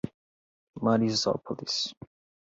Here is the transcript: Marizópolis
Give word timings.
Marizópolis 0.81 1.93